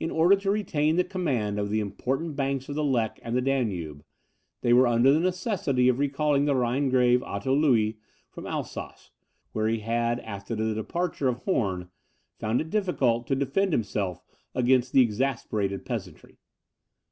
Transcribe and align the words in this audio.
In 0.00 0.10
order 0.10 0.34
to 0.34 0.50
retain 0.50 0.96
the 0.96 1.04
command 1.04 1.60
of 1.60 1.70
the 1.70 1.78
important 1.78 2.34
banks 2.34 2.68
of 2.68 2.74
the 2.74 2.82
Lech 2.82 3.20
and 3.22 3.36
the 3.36 3.40
Danube, 3.40 4.02
they 4.62 4.72
were 4.72 4.88
under 4.88 5.12
the 5.12 5.20
necessity 5.20 5.88
of 5.88 6.00
recalling 6.00 6.44
the 6.44 6.56
Rhinegrave 6.56 7.22
Otto 7.22 7.54
Louis 7.54 7.98
from 8.28 8.48
Alsace, 8.48 9.12
where 9.52 9.68
he 9.68 9.78
had, 9.78 10.18
after 10.22 10.56
the 10.56 10.74
departure 10.74 11.28
of 11.28 11.38
Horn, 11.44 11.88
found 12.40 12.60
it 12.60 12.68
difficult 12.70 13.28
to 13.28 13.36
defend 13.36 13.72
himself 13.72 14.24
against 14.56 14.90
the 14.92 15.02
exasperated 15.02 15.86
peasantry. 15.86 16.40